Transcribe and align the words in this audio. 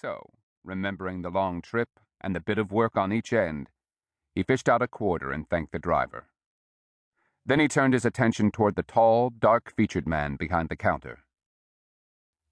So, 0.00 0.30
remembering 0.62 1.22
the 1.22 1.30
long 1.30 1.60
trip 1.60 1.88
and 2.20 2.34
the 2.34 2.40
bit 2.40 2.56
of 2.58 2.70
work 2.70 2.96
on 2.96 3.12
each 3.12 3.32
end, 3.32 3.68
he 4.32 4.44
fished 4.44 4.68
out 4.68 4.80
a 4.80 4.86
quarter 4.86 5.32
and 5.32 5.48
thanked 5.48 5.72
the 5.72 5.80
driver. 5.80 6.28
Then 7.44 7.58
he 7.58 7.66
turned 7.66 7.94
his 7.94 8.04
attention 8.04 8.52
toward 8.52 8.76
the 8.76 8.84
tall, 8.84 9.30
dark 9.30 9.72
featured 9.76 10.06
man 10.06 10.36
behind 10.36 10.68
the 10.68 10.76
counter. 10.76 11.24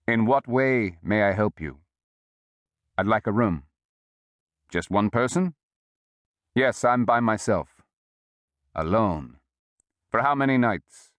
In 0.09 0.27
what 0.27 0.48
way 0.48 0.98
may 1.03 1.22
I 1.22 1.35
help 1.35 1.61
you? 1.61 1.79
I'd 2.99 3.06
like 3.06 3.29
a 3.29 3.33
room. 3.33 3.63
Just 4.69 4.90
one 4.90 5.08
person? 5.08 5.54
Yes, 6.53 6.83
I'm 6.85 7.04
by 7.04 7.21
myself. 7.21 7.83
Alone. 8.74 9.37
For 10.10 10.22
how 10.22 10.35
many 10.35 10.58
nights? 10.58 11.13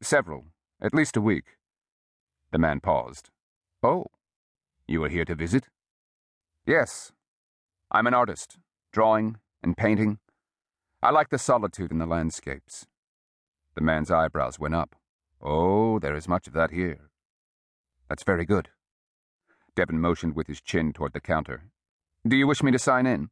Several. 0.00 0.46
At 0.80 0.94
least 0.94 1.16
a 1.16 1.20
week. 1.20 1.58
The 2.52 2.58
man 2.58 2.80
paused. 2.80 3.28
Oh, 3.82 4.06
you 4.88 5.02
are 5.02 5.08
here 5.08 5.24
to 5.24 5.34
visit? 5.34 5.68
Yes. 6.64 7.12
I'm 7.90 8.06
an 8.06 8.14
artist, 8.14 8.58
drawing 8.92 9.38
and 9.62 9.76
painting. 9.76 10.18
I 11.02 11.10
like 11.10 11.30
the 11.30 11.38
solitude 11.38 11.90
in 11.90 11.98
the 11.98 12.06
landscapes. 12.06 12.86
The 13.74 13.80
man's 13.80 14.10
eyebrows 14.10 14.58
went 14.58 14.74
up. 14.74 14.94
Oh, 15.40 15.98
there 15.98 16.14
is 16.14 16.28
much 16.28 16.46
of 16.46 16.52
that 16.54 16.70
here. 16.70 17.10
That's 18.08 18.22
very 18.22 18.44
good. 18.44 18.68
Devon 19.74 20.00
motioned 20.00 20.34
with 20.34 20.46
his 20.46 20.60
chin 20.60 20.92
toward 20.92 21.12
the 21.12 21.20
counter. 21.20 21.64
Do 22.26 22.36
you 22.36 22.46
wish 22.46 22.62
me 22.62 22.72
to 22.72 22.78
sign 22.78 23.06
in? 23.06 23.30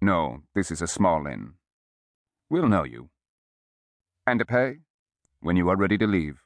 No, 0.00 0.42
this 0.54 0.70
is 0.70 0.82
a 0.82 0.86
small 0.86 1.26
inn. 1.26 1.54
We'll 2.50 2.68
know 2.68 2.84
you. 2.84 3.08
And 4.26 4.38
to 4.40 4.44
pay? 4.44 4.78
When 5.40 5.56
you 5.56 5.68
are 5.70 5.76
ready 5.76 5.96
to 5.98 6.06
leave. 6.06 6.42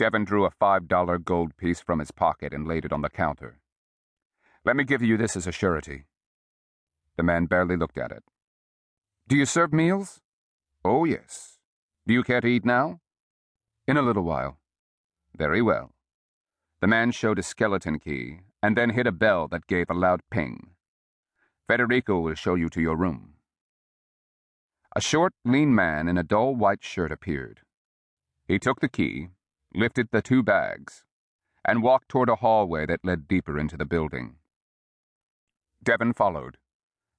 Devon 0.00 0.24
drew 0.24 0.46
a 0.46 0.50
five 0.50 0.88
dollar 0.88 1.18
gold 1.18 1.58
piece 1.58 1.78
from 1.78 1.98
his 1.98 2.10
pocket 2.10 2.54
and 2.54 2.66
laid 2.66 2.86
it 2.86 2.92
on 2.92 3.02
the 3.02 3.10
counter. 3.10 3.60
Let 4.64 4.74
me 4.74 4.82
give 4.82 5.02
you 5.02 5.18
this 5.18 5.36
as 5.36 5.46
a 5.46 5.52
surety. 5.52 6.04
The 7.18 7.22
man 7.22 7.44
barely 7.44 7.76
looked 7.76 7.98
at 7.98 8.10
it. 8.10 8.24
Do 9.28 9.36
you 9.36 9.44
serve 9.44 9.74
meals? 9.74 10.22
Oh, 10.82 11.04
yes. 11.04 11.58
Do 12.06 12.14
you 12.14 12.22
care 12.22 12.40
to 12.40 12.46
eat 12.46 12.64
now? 12.64 13.00
In 13.86 13.98
a 13.98 14.02
little 14.02 14.22
while. 14.22 14.56
Very 15.36 15.60
well. 15.60 15.90
The 16.80 16.86
man 16.86 17.10
showed 17.10 17.38
a 17.38 17.42
skeleton 17.42 17.98
key 17.98 18.38
and 18.62 18.78
then 18.78 18.88
hit 18.88 19.06
a 19.06 19.12
bell 19.12 19.48
that 19.48 19.66
gave 19.66 19.90
a 19.90 20.00
loud 20.06 20.22
ping. 20.30 20.70
Federico 21.68 22.20
will 22.20 22.36
show 22.36 22.54
you 22.54 22.70
to 22.70 22.80
your 22.80 22.96
room. 22.96 23.34
A 24.96 25.02
short, 25.02 25.34
lean 25.44 25.74
man 25.74 26.08
in 26.08 26.16
a 26.16 26.22
dull 26.22 26.54
white 26.56 26.82
shirt 26.82 27.12
appeared. 27.12 27.60
He 28.48 28.58
took 28.58 28.80
the 28.80 28.88
key, 28.88 29.28
lifted 29.74 30.08
the 30.10 30.22
two 30.22 30.42
bags, 30.42 31.04
and 31.64 31.82
walked 31.82 32.08
toward 32.08 32.28
a 32.28 32.36
hallway 32.36 32.86
that 32.86 33.04
led 33.04 33.28
deeper 33.28 33.58
into 33.58 33.76
the 33.76 33.84
building. 33.84 34.36
Devon 35.82 36.12
followed, 36.12 36.58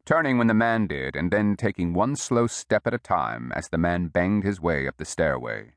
turning 0.05 0.37
when 0.37 0.47
the 0.47 0.53
man 0.53 0.87
did 0.87 1.15
and 1.15 1.31
then 1.31 1.55
taking 1.55 1.93
one 1.93 2.15
slow 2.15 2.47
step 2.47 2.85
at 2.85 2.93
a 2.93 2.99
time 2.99 3.51
as 3.55 3.69
the 3.69 3.77
man 3.77 4.07
banged 4.07 4.43
his 4.43 4.59
way 4.59 4.87
up 4.87 4.97
the 4.97 5.05
stairway. 5.05 5.73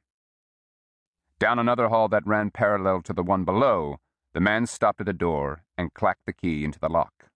Down 1.39 1.59
another 1.59 1.89
hall 1.89 2.09
that 2.09 2.27
ran 2.27 2.51
parallel 2.51 3.03
to 3.03 3.13
the 3.13 3.23
one 3.23 3.45
below, 3.45 3.99
the 4.33 4.41
man 4.41 4.67
stopped 4.67 5.01
at 5.01 5.09
a 5.09 5.13
door 5.13 5.65
and 5.77 5.95
clacked 5.95 6.27
the 6.27 6.33
key 6.33 6.65
into 6.65 6.79
the 6.79 6.89
lock. 6.89 7.31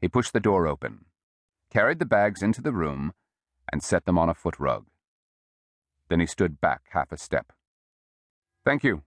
He 0.00 0.08
pushed 0.08 0.32
the 0.32 0.40
door 0.40 0.66
open, 0.66 1.04
carried 1.70 1.98
the 1.98 2.06
bags 2.06 2.42
into 2.42 2.62
the 2.62 2.72
room, 2.72 3.12
and 3.70 3.82
set 3.82 4.04
them 4.04 4.18
on 4.18 4.28
a 4.28 4.34
foot 4.34 4.58
rug. 4.58 4.86
Then 6.08 6.20
he 6.20 6.26
stood 6.26 6.60
back 6.60 6.82
half 6.90 7.12
a 7.12 7.16
step. 7.16 7.52
Thank 8.64 8.84
you, 8.84 9.02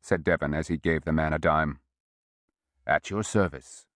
said 0.00 0.24
Devon 0.24 0.54
as 0.54 0.68
he 0.68 0.76
gave 0.76 1.04
the 1.04 1.12
man 1.12 1.32
a 1.32 1.38
dime. 1.38 1.80
At 2.86 3.10
your 3.10 3.22
service. 3.22 3.86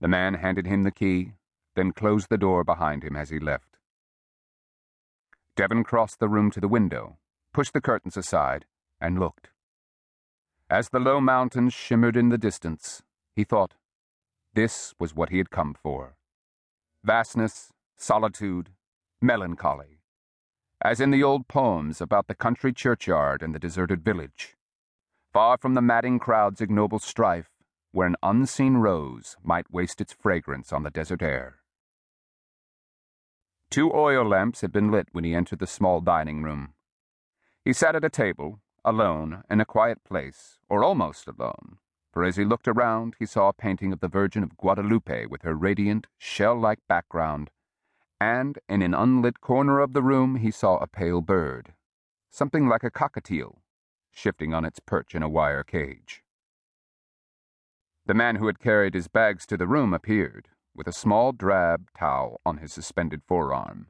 The 0.00 0.08
man 0.08 0.34
handed 0.34 0.66
him 0.66 0.82
the 0.82 0.90
key, 0.90 1.32
then 1.74 1.92
closed 1.92 2.28
the 2.28 2.38
door 2.38 2.64
behind 2.64 3.02
him 3.02 3.16
as 3.16 3.30
he 3.30 3.38
left. 3.38 3.76
Devon 5.56 5.84
crossed 5.84 6.20
the 6.20 6.28
room 6.28 6.50
to 6.50 6.60
the 6.60 6.68
window, 6.68 7.16
pushed 7.52 7.72
the 7.72 7.80
curtains 7.80 8.16
aside, 8.16 8.66
and 9.00 9.18
looked. 9.18 9.48
As 10.68 10.90
the 10.90 11.00
low 11.00 11.20
mountains 11.20 11.72
shimmered 11.72 12.16
in 12.16 12.28
the 12.28 12.38
distance, 12.38 13.02
he 13.34 13.44
thought, 13.44 13.74
this 14.54 14.94
was 14.98 15.14
what 15.14 15.28
he 15.28 15.38
had 15.38 15.50
come 15.50 15.74
for. 15.74 16.16
Vastness, 17.04 17.72
solitude, 17.96 18.70
melancholy, 19.20 19.95
as 20.82 21.00
in 21.00 21.10
the 21.10 21.22
old 21.22 21.48
poems 21.48 22.00
about 22.00 22.26
the 22.26 22.34
country 22.34 22.72
churchyard 22.72 23.42
and 23.42 23.54
the 23.54 23.58
deserted 23.58 24.04
village. 24.04 24.56
Far 25.32 25.58
from 25.58 25.74
the 25.74 25.82
madding 25.82 26.18
crowd's 26.18 26.60
ignoble 26.60 26.98
strife, 26.98 27.50
where 27.92 28.06
an 28.06 28.16
unseen 28.22 28.76
rose 28.76 29.36
might 29.42 29.70
waste 29.70 30.00
its 30.00 30.12
fragrance 30.12 30.72
on 30.72 30.82
the 30.82 30.90
desert 30.90 31.22
air. 31.22 31.60
Two 33.70 33.92
oil 33.92 34.24
lamps 34.24 34.60
had 34.60 34.72
been 34.72 34.90
lit 34.90 35.08
when 35.12 35.24
he 35.24 35.34
entered 35.34 35.58
the 35.58 35.66
small 35.66 36.00
dining 36.00 36.42
room. 36.42 36.74
He 37.64 37.72
sat 37.72 37.96
at 37.96 38.04
a 38.04 38.10
table, 38.10 38.60
alone, 38.84 39.42
in 39.50 39.60
a 39.60 39.64
quiet 39.64 40.04
place, 40.04 40.58
or 40.68 40.84
almost 40.84 41.26
alone, 41.26 41.78
for 42.16 42.24
as 42.24 42.36
he 42.36 42.46
looked 42.46 42.66
around, 42.66 43.14
he 43.18 43.26
saw 43.26 43.48
a 43.48 43.52
painting 43.52 43.92
of 43.92 44.00
the 44.00 44.08
Virgin 44.08 44.42
of 44.42 44.56
Guadalupe 44.56 45.26
with 45.26 45.42
her 45.42 45.54
radiant, 45.54 46.06
shell 46.16 46.58
like 46.58 46.78
background, 46.88 47.50
and 48.20 48.58
in 48.68 48.82
an 48.82 48.94
unlit 48.94 49.40
corner 49.40 49.80
of 49.80 49.92
the 49.92 50.02
room 50.02 50.36
he 50.36 50.50
saw 50.50 50.76
a 50.76 50.86
pale 50.86 51.20
bird, 51.20 51.74
something 52.30 52.68
like 52.68 52.82
a 52.82 52.90
cockatiel, 52.90 53.58
shifting 54.10 54.54
on 54.54 54.64
its 54.64 54.80
perch 54.80 55.14
in 55.14 55.22
a 55.22 55.28
wire 55.28 55.62
cage. 55.62 56.22
The 58.06 58.14
man 58.14 58.36
who 58.36 58.46
had 58.46 58.60
carried 58.60 58.94
his 58.94 59.08
bags 59.08 59.46
to 59.46 59.56
the 59.56 59.66
room 59.66 59.92
appeared, 59.92 60.48
with 60.74 60.86
a 60.86 60.92
small 60.92 61.32
drab 61.32 61.90
towel 61.98 62.40
on 62.46 62.58
his 62.58 62.72
suspended 62.72 63.22
forearm. 63.26 63.88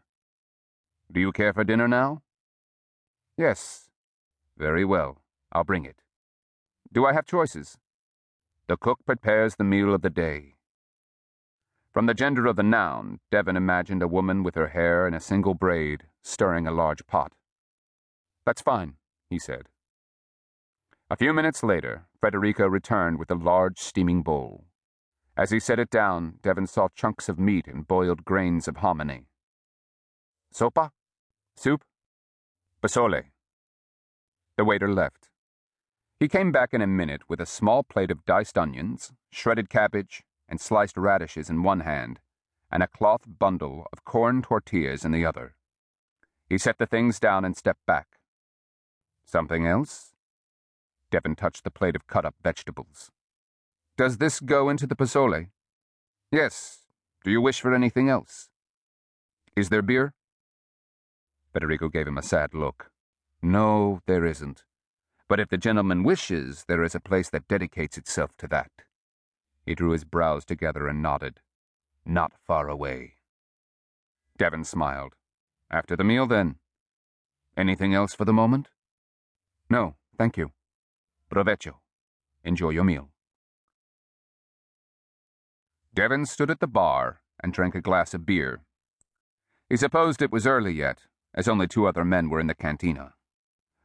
Do 1.13 1.21
you 1.21 1.33
care 1.33 1.53
for 1.53 1.65
dinner 1.65 1.87
now? 1.87 2.23
Yes, 3.37 3.91
very 4.57 4.85
well, 4.85 5.19
I'll 5.53 5.65
bring 5.65 5.85
it. 5.85 6.03
Do 6.93 7.05
I 7.05 7.13
have 7.13 7.27
choices? 7.27 7.79
The 8.67 8.77
cook 8.77 9.01
prepares 9.05 9.57
the 9.57 9.65
meal 9.65 9.95
of 9.95 10.03
the 10.03 10.11
day. 10.11 10.56
From 11.97 12.05
the 12.05 12.13
gender 12.13 12.45
of 12.45 12.57
the 12.57 12.63
noun, 12.63 13.21
Devon 13.31 13.57
imagined 13.57 14.03
a 14.03 14.07
woman 14.07 14.43
with 14.43 14.55
her 14.55 14.69
hair 14.69 15.09
in 15.09 15.15
a 15.15 15.19
single 15.19 15.55
braid, 15.55 16.03
stirring 16.23 16.67
a 16.67 16.71
large 16.71 17.07
pot. 17.07 17.33
That's 18.45 18.61
fine, 18.61 18.97
he 19.31 19.39
said. 19.39 19.71
A 21.09 21.17
few 21.17 21.33
minutes 21.33 21.63
later, 21.63 22.05
Federico 22.21 22.67
returned 22.67 23.19
with 23.19 23.31
a 23.31 23.35
large 23.35 23.79
steaming 23.79 24.23
bowl. 24.23 24.67
As 25.39 25.51
he 25.51 25.59
set 25.59 25.79
it 25.79 25.89
down, 25.89 26.35
Devon 26.43 26.67
saw 26.67 26.89
chunks 26.95 27.31
of 27.31 27.39
meat 27.39 27.67
and 27.67 27.89
boiled 27.89 28.27
grains 28.27 28.69
of 28.69 28.77
hominy. 28.77 29.29
Sopa? 30.55 30.91
Soup? 31.57 31.83
Pozole. 32.83 33.23
The 34.59 34.67
waiter 34.67 34.93
left. 34.93 35.31
He 36.21 36.29
came 36.29 36.53
back 36.53 36.75
in 36.75 36.83
a 36.83 36.87
minute 36.87 37.23
with 37.27 37.41
a 37.41 37.47
small 37.47 37.83
plate 37.83 38.11
of 38.11 38.27
diced 38.27 38.59
onions, 38.59 39.15
shredded 39.31 39.71
cabbage, 39.71 40.25
and 40.49 40.61
sliced 40.61 40.97
radishes 40.97 41.51
in 41.51 41.63
one 41.63 41.81
hand, 41.81 42.21
and 42.71 42.83
a 42.83 42.89
cloth 42.89 43.23
bundle 43.27 43.87
of 43.93 44.05
corn 44.05 44.43
tortillas 44.43 45.05
in 45.05 45.13
the 45.13 45.25
other. 45.25 45.55
He 46.49 46.59
set 46.59 46.79
the 46.79 46.87
things 46.87 47.19
down 47.19 47.45
and 47.45 47.57
stepped 47.57 47.85
back. 47.87 48.19
Something 49.25 49.67
else? 49.67 50.13
Devon 51.11 51.35
touched 51.35 51.65
the 51.65 51.71
plate 51.71 51.97
of 51.97 52.07
cut 52.07 52.25
up 52.25 52.35
vegetables. 52.43 53.11
Does 53.97 54.19
this 54.19 54.41
go 54.41 54.69
into 54.69 54.87
the 54.87 54.97
pozole? 54.97 55.49
Yes. 56.31 56.81
Do 57.25 57.31
you 57.31 57.41
wish 57.41 57.61
for 57.61 57.75
anything 57.75 58.09
else? 58.09 58.51
Is 59.57 59.69
there 59.69 59.83
beer? 59.83 60.15
Federico 61.53 61.89
gave 61.89 62.07
him 62.07 62.19
a 62.19 62.23
sad 62.23 62.55
look. 62.55 62.91
No, 63.43 64.01
there 64.07 64.25
isn't. 64.25 64.65
But 65.29 65.41
if 65.41 65.49
the 65.49 65.57
gentleman 65.57 66.05
wishes, 66.05 66.65
there 66.69 66.85
is 66.85 66.95
a 66.95 67.01
place 67.01 67.31
that 67.31 67.49
dedicates 67.49 67.99
itself 67.99 68.37
to 68.39 68.47
that. 68.49 68.71
He 69.67 69.75
drew 69.75 69.91
his 69.91 70.05
brows 70.05 70.45
together 70.45 70.87
and 70.87 71.03
nodded. 71.03 71.41
Not 72.05 72.33
far 72.47 72.69
away. 72.69 73.17
Devon 74.39 74.63
smiled. 74.63 75.17
After 75.71 75.97
the 75.97 76.05
meal, 76.05 76.27
then. 76.27 76.57
Anything 77.57 77.93
else 77.93 78.15
for 78.15 78.25
the 78.25 78.33
moment? 78.33 78.69
No, 79.69 79.97
thank 80.17 80.37
you. 80.37 80.53
Provecho. 81.29 81.81
Enjoy 82.45 82.71
your 82.71 82.85
meal. 82.85 83.11
Devon 85.93 86.27
stood 86.27 86.51
at 86.51 86.61
the 86.61 86.69
bar 86.69 87.23
and 87.43 87.53
drank 87.53 87.75
a 87.75 87.81
glass 87.81 88.15
of 88.15 88.25
beer. 88.25 88.61
He 89.69 89.77
supposed 89.77 90.23
it 90.23 90.31
was 90.31 90.47
early 90.47 90.73
yet, 90.73 91.01
as 91.35 91.49
only 91.49 91.67
two 91.67 91.87
other 91.87 92.05
men 92.05 92.29
were 92.29 92.39
in 92.39 92.47
the 92.47 92.55
cantina. 92.55 93.15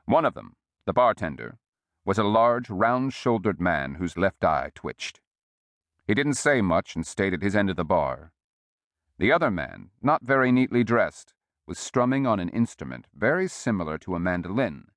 One 0.06 0.26
of 0.26 0.36
them, 0.36 0.56
the 0.86 0.94
bartender, 0.94 1.58
was 2.06 2.20
a 2.20 2.24
large, 2.24 2.70
round 2.70 3.14
shouldered 3.14 3.60
man 3.60 3.96
whose 3.96 4.18
left 4.18 4.44
eye 4.44 4.72
twitched. 4.76 5.22
He 6.12 6.16
didn't 6.16 6.34
say 6.34 6.62
much 6.62 6.98
and 6.98 7.08
stayed 7.08 7.34
at 7.34 7.42
his 7.42 7.56
end 7.56 7.70
of 7.70 7.78
the 7.78 7.86
bar. 7.86 8.34
The 9.18 9.32
other 9.32 9.50
man, 9.50 9.92
not 10.02 10.22
very 10.22 10.52
neatly 10.52 10.84
dressed, 10.84 11.34
was 11.66 11.80
strumming 11.80 12.28
on 12.28 12.38
an 12.38 12.50
instrument 12.50 13.08
very 13.16 13.48
similar 13.48 13.98
to 14.00 14.16
a 14.16 14.20
mandolin 14.20 14.88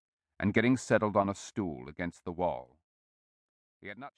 and 0.41 0.53
getting 0.53 0.77
settled 0.77 1.17
on 1.17 1.29
a 1.29 1.35
stool 1.37 1.89
against 1.89 2.25
the 2.25 2.33
wall. 2.33 2.79
He 3.81 3.87
had 3.87 3.97
not 3.97 4.13